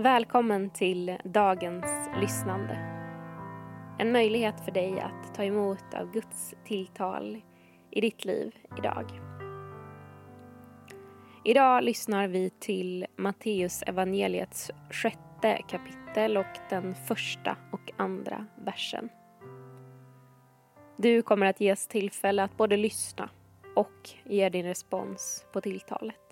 Välkommen 0.00 0.70
till 0.70 1.16
dagens 1.24 2.08
lyssnande. 2.20 2.74
En 3.98 4.12
möjlighet 4.12 4.60
för 4.64 4.72
dig 4.72 5.00
att 5.00 5.34
ta 5.34 5.44
emot 5.44 5.94
av 5.94 6.12
Guds 6.12 6.54
tilltal 6.64 7.42
i 7.90 8.00
ditt 8.00 8.24
liv 8.24 8.56
idag. 8.78 9.20
Idag 11.44 11.84
lyssnar 11.84 12.28
vi 12.28 12.50
till 12.50 13.06
Matteus 13.16 13.82
evangeliets 13.82 14.70
sjätte 14.90 15.62
kapitel 15.68 16.36
och 16.36 16.58
den 16.70 16.94
första 16.94 17.56
och 17.72 17.92
andra 17.96 18.46
versen. 18.64 19.08
Du 20.96 21.22
kommer 21.22 21.46
att 21.46 21.60
ges 21.60 21.88
tillfälle 21.88 22.42
att 22.42 22.56
både 22.56 22.76
lyssna 22.76 23.30
och 23.76 24.10
ge 24.24 24.48
din 24.48 24.66
respons 24.66 25.46
på 25.52 25.60
tilltalet. 25.60 26.27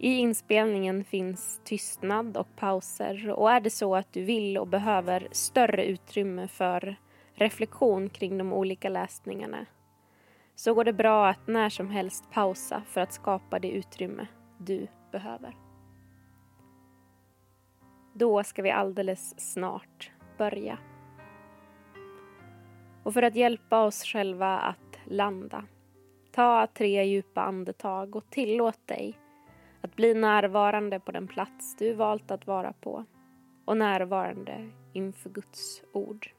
I 0.00 0.12
inspelningen 0.18 1.04
finns 1.04 1.60
tystnad 1.64 2.36
och 2.36 2.56
pauser 2.56 3.30
och 3.30 3.50
är 3.50 3.60
det 3.60 3.70
så 3.70 3.96
att 3.96 4.12
du 4.12 4.24
vill 4.24 4.58
och 4.58 4.66
behöver 4.66 5.28
större 5.30 5.86
utrymme 5.86 6.48
för 6.48 6.96
reflektion 7.34 8.10
kring 8.10 8.38
de 8.38 8.52
olika 8.52 8.88
läsningarna 8.88 9.66
så 10.54 10.74
går 10.74 10.84
det 10.84 10.92
bra 10.92 11.28
att 11.28 11.46
när 11.46 11.68
som 11.68 11.90
helst 11.90 12.30
pausa 12.30 12.82
för 12.86 13.00
att 13.00 13.12
skapa 13.12 13.58
det 13.58 13.70
utrymme 13.70 14.26
du 14.58 14.86
behöver. 15.12 15.56
Då 18.14 18.44
ska 18.44 18.62
vi 18.62 18.70
alldeles 18.70 19.52
snart 19.52 20.10
börja. 20.38 20.78
Och 23.02 23.14
för 23.14 23.22
att 23.22 23.36
hjälpa 23.36 23.84
oss 23.84 24.04
själva 24.04 24.58
att 24.58 24.98
landa, 25.04 25.64
ta 26.32 26.66
tre 26.74 27.04
djupa 27.04 27.42
andetag 27.42 28.16
och 28.16 28.30
tillåt 28.30 28.86
dig 28.86 29.18
bli 29.98 30.14
närvarande 30.14 31.00
på 31.00 31.12
den 31.12 31.28
plats 31.28 31.76
du 31.76 31.94
valt 31.94 32.30
att 32.30 32.46
vara 32.46 32.72
på 32.72 33.04
och 33.64 33.76
närvarande 33.76 34.70
inför 34.92 35.30
Guds 35.30 35.82
ord. 35.92 36.30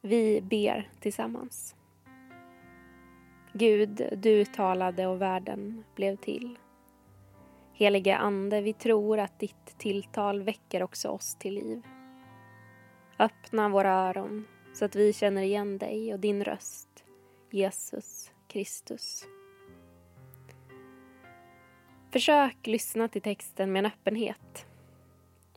Vi 0.00 0.40
ber 0.42 0.90
tillsammans. 1.00 1.76
Gud, 3.52 4.02
du 4.16 4.44
talade 4.44 5.06
och 5.06 5.20
världen 5.20 5.84
blev 5.94 6.16
till. 6.16 6.58
Helige 7.78 8.16
Ande, 8.16 8.60
vi 8.60 8.72
tror 8.72 9.18
att 9.18 9.38
ditt 9.38 9.78
tilltal 9.78 10.42
väcker 10.42 10.82
också 10.82 11.08
oss 11.08 11.34
till 11.34 11.54
liv. 11.54 11.82
Öppna 13.18 13.68
våra 13.68 13.92
öron 13.92 14.46
så 14.74 14.84
att 14.84 14.96
vi 14.96 15.12
känner 15.12 15.42
igen 15.42 15.78
dig 15.78 16.12
och 16.12 16.20
din 16.20 16.44
röst, 16.44 17.04
Jesus 17.50 18.32
Kristus. 18.48 19.24
Försök 22.10 22.66
lyssna 22.66 23.08
till 23.08 23.22
texten 23.22 23.72
med 23.72 23.80
en 23.80 23.86
öppenhet. 23.86 24.66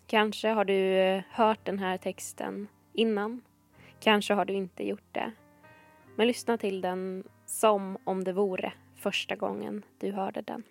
Kanske 0.08 0.50
har 0.50 0.66
du 0.66 0.98
eh, 0.98 1.24
hört 1.32 1.66
den 1.66 1.80
här 1.80 1.98
texten 1.98 2.68
innan. 2.94 3.42
Kanske 4.00 4.34
har 4.34 4.46
du 4.46 4.54
inte 4.54 4.88
gjort 4.88 5.14
det. 5.14 5.32
Men 6.16 6.28
lyssna 6.28 6.58
till 6.58 6.82
den 6.82 7.24
som 7.46 7.98
om 8.04 8.24
det 8.24 8.34
vore 8.34 8.74
första 8.96 9.36
gången 9.36 9.86
du 10.00 10.12
hörde 10.12 10.42
den. 10.42 10.64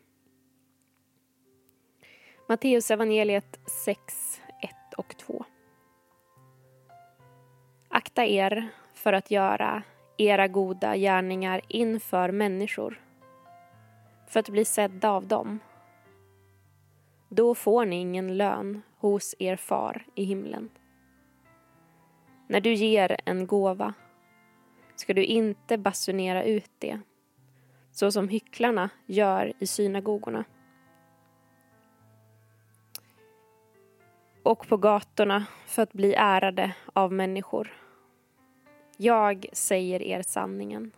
Matteus 2.51 2.91
evangeliet 2.91 3.61
6, 3.67 4.41
1 4.63 4.71
och 4.97 5.17
2. 5.17 5.45
Akta 7.89 8.25
er 8.25 8.69
för 8.95 9.13
att 9.13 9.31
göra 9.31 9.83
era 10.17 10.49
goda 10.49 10.97
gärningar 10.97 11.61
inför 11.69 12.31
människor 12.31 13.01
för 14.29 14.41
att 14.41 14.49
bli 14.49 14.65
sedda 14.65 15.11
av 15.11 15.27
dem. 15.27 15.59
Då 17.29 17.55
får 17.55 17.85
ni 17.85 17.97
ingen 17.97 18.37
lön 18.37 18.83
hos 18.97 19.35
er 19.39 19.57
far 19.57 20.07
i 20.15 20.25
himlen. 20.25 20.69
När 22.47 22.61
du 22.61 22.75
ger 22.75 23.17
en 23.25 23.47
gåva 23.47 23.95
ska 24.97 25.15
du 25.15 25.25
inte 25.25 25.79
basunera 25.79 26.45
ut 26.45 26.71
det 26.79 27.01
så 27.93 28.13
som 28.13 28.29
hycklarna 28.29 28.91
gör 29.07 29.53
i 29.59 29.67
synagogorna 29.67 30.45
och 34.43 34.69
på 34.69 34.77
gatorna 34.77 35.47
för 35.67 35.83
att 35.83 35.93
bli 35.93 36.15
ärade 36.15 36.75
av 36.93 37.13
människor. 37.13 37.73
Jag 38.97 39.47
säger 39.53 40.03
er 40.03 40.23
sanningen. 40.23 40.93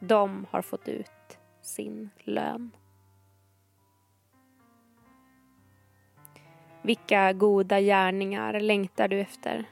De 0.00 0.46
har 0.50 0.62
fått 0.62 0.88
ut 0.88 1.38
sin 1.62 2.10
lön. 2.18 2.70
Vilka 6.82 7.32
goda 7.32 7.80
gärningar 7.80 8.60
längtar 8.60 9.08
du 9.08 9.20
efter 9.20 9.64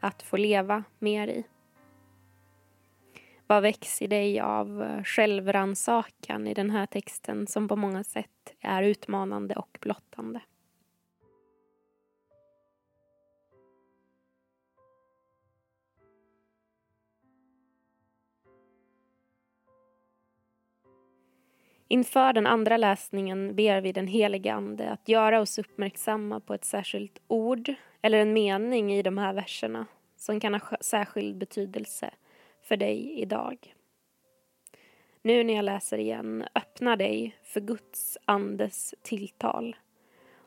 att 0.00 0.22
få 0.22 0.36
leva 0.36 0.84
mer 0.98 1.28
i? 1.28 1.44
Vad 3.46 3.62
väcks 3.62 4.02
i 4.02 4.06
dig 4.06 4.40
av 4.40 5.02
självrannsakan 5.04 6.46
i 6.46 6.54
den 6.54 6.70
här 6.70 6.86
texten 6.86 7.46
som 7.46 7.68
på 7.68 7.76
många 7.76 8.04
sätt 8.04 8.54
är 8.60 8.82
utmanande 8.82 9.54
och 9.54 9.78
blottande? 9.80 10.40
Inför 21.88 22.32
den 22.32 22.46
andra 22.46 22.76
läsningen 22.76 23.56
ber 23.56 23.80
vi 23.80 23.92
den 23.92 24.06
helige 24.06 24.54
Ande 24.54 24.90
att 24.90 25.08
göra 25.08 25.40
oss 25.40 25.58
uppmärksamma 25.58 26.40
på 26.40 26.54
ett 26.54 26.64
särskilt 26.64 27.18
ord 27.28 27.74
eller 28.02 28.18
en 28.18 28.32
mening 28.32 28.92
i 28.92 29.02
de 29.02 29.18
här 29.18 29.32
verserna 29.32 29.86
som 30.16 30.40
kan 30.40 30.54
ha 30.54 30.60
särskild 30.80 31.36
betydelse 31.36 32.10
för 32.62 32.76
dig 32.76 33.20
idag. 33.20 33.74
Nu 35.22 35.44
när 35.44 35.54
jag 35.54 35.64
läser 35.64 35.98
igen, 35.98 36.44
öppna 36.54 36.96
dig 36.96 37.36
för 37.42 37.60
Guds 37.60 38.18
andes 38.24 38.94
tilltal 39.02 39.76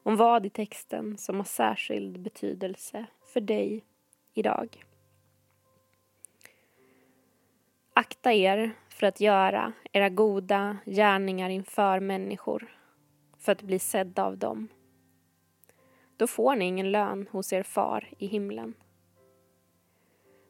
om 0.03 0.16
vad 0.16 0.45
i 0.45 0.50
texten 0.50 1.17
som 1.17 1.35
har 1.35 1.44
särskild 1.44 2.19
betydelse 2.19 3.06
för 3.33 3.41
dig 3.41 3.83
idag. 4.33 4.83
Akta 7.94 8.33
er 8.33 8.71
för 9.00 9.08
att 9.08 9.20
göra 9.22 9.74
era 9.92 10.10
goda 10.10 10.78
gärningar 10.86 11.50
inför 11.50 12.00
människor, 12.00 12.72
för 13.38 13.52
att 13.52 13.62
bli 13.62 13.80
sedda 13.80 14.24
av 14.24 14.38
dem. 14.38 14.68
Då 16.18 16.28
får 16.28 16.56
ni 16.56 16.66
ingen 16.66 16.92
lön 16.92 17.28
hos 17.32 17.54
er 17.54 17.64
far 17.64 18.10
i 18.18 18.28
himlen. 18.28 18.74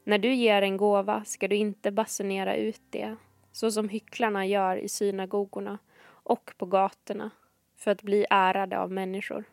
När 0.03 0.17
du 0.17 0.33
ger 0.33 0.61
en 0.61 0.77
gåva 0.77 1.23
ska 1.25 1.47
du 1.47 1.55
inte 1.55 1.91
basunera 1.91 2.55
ut 2.55 2.81
det, 2.89 3.15
så 3.51 3.71
som 3.71 3.89
hycklarna 3.89 4.45
gör 4.45 4.77
i 4.77 4.89
synagogorna 4.89 5.77
och 6.07 6.53
på 6.57 6.65
gatorna, 6.65 7.31
för 7.75 7.91
att 7.91 8.01
bli 8.01 8.25
ärade 8.29 8.79
av 8.79 8.91
människor. 8.91 9.43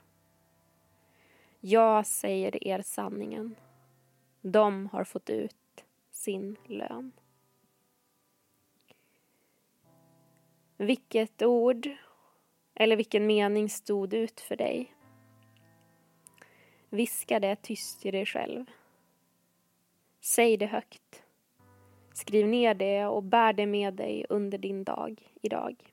Jag 1.61 2.07
säger 2.07 2.69
er 2.69 2.83
sanningen. 2.83 3.57
De 4.41 4.87
har 4.87 5.05
fått 5.05 5.31
ut 5.31 5.85
sin 6.11 6.57
lön. 6.67 7.13
Vilket 10.77 11.43
ord 11.43 11.89
eller 12.75 12.97
vilken 12.97 13.27
mening 13.27 13.69
stod 13.69 14.15
ut 14.15 14.41
för 14.41 14.57
dig? 14.57 14.95
Viska 16.91 17.41
det 17.41 17.57
tyst 17.57 18.07
i 18.07 18.11
dig 18.11 18.27
själv. 18.27 18.65
Säg 20.21 20.57
det 20.57 20.67
högt. 20.67 21.23
Skriv 22.15 22.47
ner 22.47 22.75
det 22.75 23.07
och 23.07 23.23
bär 23.23 23.53
det 23.53 23.67
med 23.67 23.95
dig 23.95 24.27
under 24.29 24.59
din 24.59 24.85
dag 24.85 25.33
idag. 25.43 25.93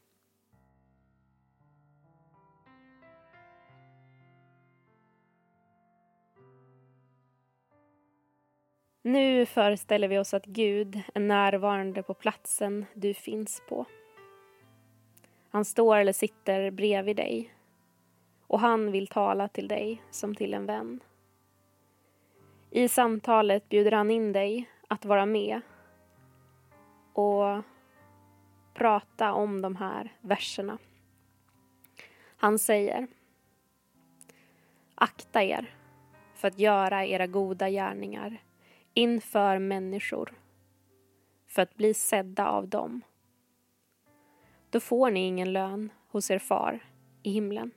Nu 9.01 9.45
föreställer 9.45 10.07
vi 10.07 10.19
oss 10.19 10.33
att 10.33 10.45
Gud 10.45 11.01
är 11.13 11.19
närvarande 11.19 12.03
på 12.03 12.13
platsen 12.13 12.85
du 12.93 13.13
finns 13.13 13.61
på. 13.69 13.85
Han 15.53 15.65
står 15.65 15.97
eller 15.97 16.13
sitter 16.13 16.71
bredvid 16.71 17.15
dig 17.15 17.53
och 18.47 18.59
han 18.59 18.91
vill 18.91 19.07
tala 19.07 19.47
till 19.47 19.67
dig 19.67 20.01
som 20.11 20.35
till 20.35 20.53
en 20.53 20.65
vän. 20.65 20.99
I 22.71 22.87
samtalet 22.87 23.69
bjuder 23.69 23.91
han 23.91 24.11
in 24.11 24.31
dig 24.31 24.69
att 24.87 25.05
vara 25.05 25.25
med 25.25 25.61
och 27.13 27.63
prata 28.73 29.33
om 29.33 29.61
de 29.61 29.75
här 29.75 30.13
verserna. 30.21 30.77
Han 32.37 32.59
säger 32.59 33.07
Akta 34.95 35.43
er 35.43 35.75
för 36.35 36.47
att 36.47 36.59
göra 36.59 37.05
era 37.05 37.27
goda 37.27 37.69
gärningar 37.69 38.41
inför 38.93 39.59
människor 39.59 40.33
för 41.47 41.61
att 41.61 41.75
bli 41.75 41.93
sedda 41.93 42.47
av 42.47 42.67
dem. 42.67 43.01
Då 44.73 44.79
får 44.79 45.11
ni 45.11 45.19
ingen 45.19 45.53
lön 45.53 45.91
hos 46.07 46.31
er 46.31 46.39
far 46.39 46.79
i 47.23 47.31
himlen. 47.31 47.71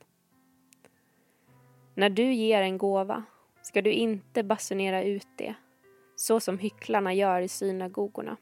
När 1.95 2.11
du 2.11 2.33
ger 2.33 2.63
en 2.63 2.79
gåva 2.79 3.25
ska 3.63 3.83
du 3.83 3.93
inte 3.93 4.43
basunera 4.43 5.03
ut 5.03 5.29
det 5.37 5.55
så 6.15 6.41
som 6.41 6.59
hycklarna 6.59 7.15
gör 7.15 7.41
i 7.41 7.49
synagogorna 7.49 8.37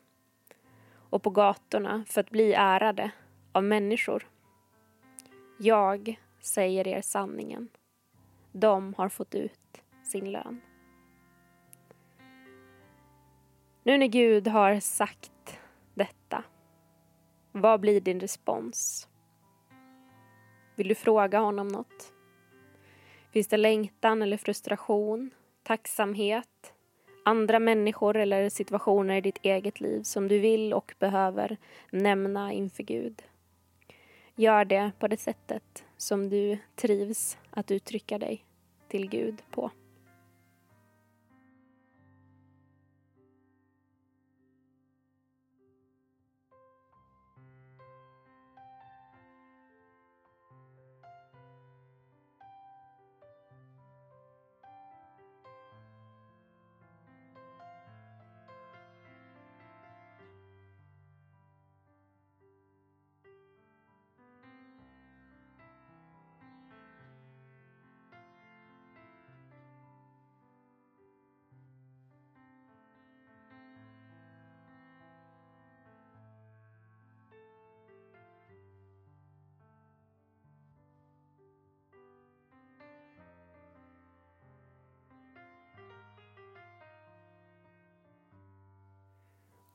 och 1.11 1.23
på 1.23 1.31
gatorna 1.31 2.05
för 2.09 2.21
att 2.21 2.31
bli 2.31 2.53
ärade 2.53 3.11
av 3.53 3.65
människor. 3.65 4.29
Jag 5.59 6.21
säger 6.41 6.89
er 6.89 7.01
sanningen. 7.01 7.69
De 8.53 8.95
har 8.95 9.09
fått 9.09 9.35
ut 9.35 9.83
sin 10.05 10.33
lön. 10.33 10.61
Nu 13.83 13.99
när 13.99 14.07
Gud 14.07 14.49
har 14.49 14.81
sagt 14.81 15.59
detta, 15.95 16.45
vad 17.57 17.81
blir 17.81 18.01
din 18.01 18.21
respons? 18.21 19.09
Vill 20.75 20.89
du 20.89 20.95
fråga 20.95 21.39
honom 21.39 21.69
något? 21.69 22.13
Finns 23.31 23.49
det 23.49 23.57
längtan 23.57 24.23
eller 24.23 24.37
frustration, 24.37 25.31
tacksamhet, 25.63 26.75
andra 27.25 27.59
människor 27.59 28.17
eller 28.17 28.49
situationer 28.49 29.17
i 29.17 29.21
ditt 29.21 29.39
eget 29.43 29.81
liv 29.81 30.03
som 30.03 30.29
du 30.29 30.39
vill 30.39 30.73
och 30.73 30.95
behöver 30.99 31.57
nämna 31.91 32.53
inför 32.53 32.83
Gud? 32.83 33.23
Gör 34.35 34.65
det 34.65 34.93
på 34.99 35.09
det 35.09 35.21
sättet 35.21 35.85
som 35.97 36.31
du 36.31 36.59
trivs 36.75 37.39
att 37.51 37.71
uttrycka 37.71 38.19
dig 38.19 38.45
till 38.89 39.09
Gud 39.09 39.43
på. 39.51 39.71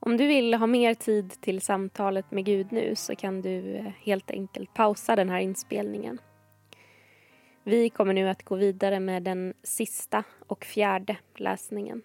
Om 0.10 0.18
du 0.18 0.28
vill 0.28 0.54
ha 0.54 0.68
mer 0.68 0.94
tid 0.94 1.42
till 1.42 1.62
samtalet 1.62 2.32
med 2.32 2.46
Gud 2.46 2.72
nu 2.72 2.96
så 2.96 3.16
kan 3.16 3.42
du 3.42 3.76
eh, 3.76 3.86
helt 3.86 4.32
enkelt 4.32 4.74
pausa 4.74 5.16
den 5.16 5.30
här 5.30 5.40
inspelningen. 5.40 6.22
Vi 7.64 7.90
kommer 7.90 8.14
nu 8.14 8.30
att 8.30 8.44
gå 8.44 8.56
vidare 8.56 9.00
med 9.00 9.24
den 9.24 9.54
sista 9.64 10.24
och 10.48 10.66
fjärde 10.66 11.18
läsningen. 11.36 12.02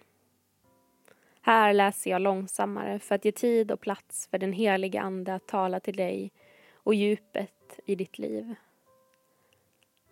Här 1.41 1.73
läser 1.73 2.11
jag 2.11 2.21
långsammare 2.21 2.99
för 2.99 3.15
att 3.15 3.25
ge 3.25 3.31
tid 3.31 3.71
och 3.71 3.81
plats 3.81 4.27
för 4.31 4.37
den 4.37 4.53
heliga 4.53 5.01
Ande 5.01 5.35
att 5.35 5.47
tala 5.47 5.79
till 5.79 5.95
dig 5.95 6.31
och 6.73 6.95
djupet 6.95 7.79
i 7.85 7.95
ditt 7.95 8.19
liv. 8.19 8.55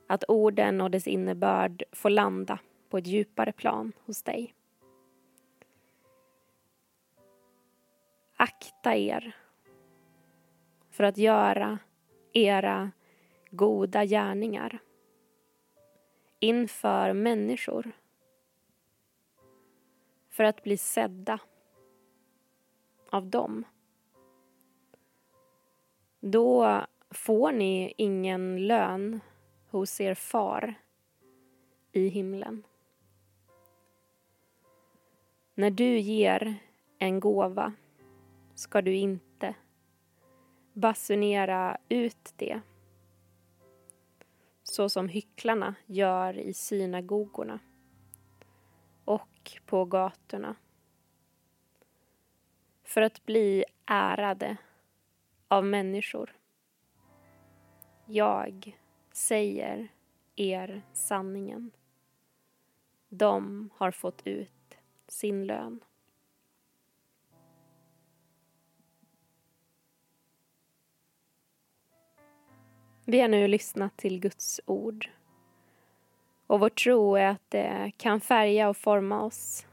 Att 0.08 0.24
orden 0.28 0.82
och 0.82 0.92
dess 0.92 1.08
innebörd 1.08 1.84
får 1.92 2.10
landa 2.10 2.60
på 2.90 2.98
ett 2.98 3.08
djupare 3.08 3.52
plan 3.52 3.92
hos 4.06 4.24
dig. 4.24 4.54
Akta 8.36 8.96
er 8.96 9.36
för 10.90 11.04
att 11.04 11.18
göra 11.18 11.80
era 12.34 12.92
goda 13.50 14.06
gärningar 14.06 14.80
inför 16.40 17.14
människor 17.14 17.92
för 20.30 20.44
att 20.44 20.64
bli 20.64 20.78
sedda 20.78 21.40
av 23.10 23.28
dem. 23.28 23.66
Då 26.20 26.82
får 27.10 27.52
ni 27.52 27.94
ingen 27.98 28.68
lön 28.68 29.20
hos 29.70 30.02
er 30.02 30.14
far 30.14 30.76
i 31.92 32.08
himlen. 32.08 32.64
När 35.56 35.72
du 35.72 36.00
ger 36.00 36.56
en 36.98 37.20
gåva 37.20 37.74
ska 38.64 38.82
du 38.82 38.96
inte 38.96 39.56
basunera 40.74 41.78
ut 41.90 42.34
det 42.36 42.62
så 44.64 44.90
som 44.90 45.10
hycklarna 45.10 45.76
gör 45.86 46.38
i 46.38 46.54
synagogorna 46.54 47.60
och 49.06 49.52
på 49.66 49.86
gatorna 49.86 50.56
för 52.84 53.02
att 53.02 53.26
bli 53.26 53.66
ärade 53.86 54.58
av 55.48 55.66
människor. 55.66 56.36
Jag 58.06 58.80
säger 59.12 59.88
er 60.36 60.82
sanningen. 60.94 61.72
De 63.10 63.70
har 63.76 63.92
fått 63.92 64.28
ut 64.28 64.78
sin 65.08 65.46
lön. 65.46 65.84
Vi 73.06 73.20
har 73.20 73.28
nu 73.28 73.48
lyssnat 73.48 73.98
till 73.98 74.20
Guds 74.20 74.62
ord. 74.66 75.10
Och 76.48 76.60
vår 76.60 76.70
tro 76.70 77.16
är 77.16 77.26
att 77.26 77.50
det 77.50 77.92
kan 77.98 78.22
färga 78.22 78.70
och 78.70 78.78
forma 78.78 79.24
oss 79.24 79.66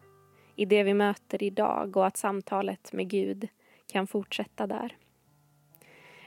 i 0.56 0.64
det 0.64 0.82
vi 0.82 0.94
möter 0.94 1.42
idag 1.42 1.96
och 1.96 2.06
att 2.06 2.16
samtalet 2.16 2.92
med 2.92 3.08
Gud 3.08 3.48
kan 3.92 4.06
fortsätta 4.06 4.66
där. 4.66 4.96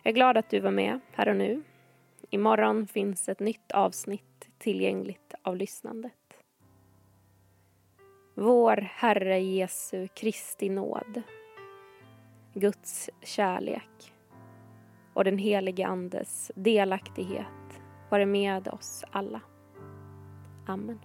Jag 0.04 0.12
är 0.12 0.16
glad 0.16 0.38
att 0.38 0.50
du 0.50 0.60
var 0.60 0.72
med 0.72 1.00
här 1.12 1.28
och 1.30 1.36
nu. 1.36 1.64
Imorgon 2.30 2.88
finns 2.88 3.30
ett 3.30 3.40
nytt 3.40 3.72
avsnitt 3.72 4.50
tillgängligt 4.58 5.34
av 5.42 5.58
lyssnandet. 5.58 6.14
Vår 8.34 8.78
Herre 8.78 9.40
Jesu 9.40 10.08
Kristi 10.08 10.70
nåd, 10.70 11.22
Guds 12.54 13.10
kärlek 13.22 14.13
och 15.14 15.24
den 15.24 15.38
helige 15.38 15.88
Andes 15.88 16.52
delaktighet 16.56 17.48
vare 18.10 18.26
med 18.26 18.68
oss 18.68 19.04
alla. 19.12 19.42
Amen. 20.68 21.00